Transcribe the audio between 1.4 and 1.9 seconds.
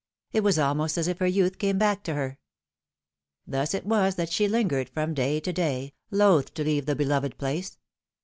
came